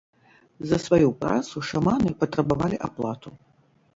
За 0.71 0.77
сваю 0.85 1.09
працу 1.23 1.55
шаманы 1.69 2.15
патрабавалі 2.23 2.79
аплату. 2.87 3.29